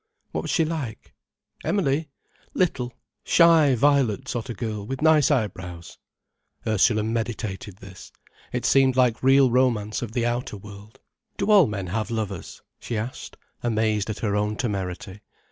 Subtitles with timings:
[0.31, 1.13] "What was she like?"
[1.63, 2.09] "Emily?
[2.55, 2.91] Little,
[3.23, 5.99] shy violet sort of girl with nice eyebrows."
[6.65, 8.11] Ursula meditated this.
[8.51, 11.01] It seemed like real romance of the outer world.
[11.37, 15.19] "Do all men have lovers?" she asked, amazed at her own temerity.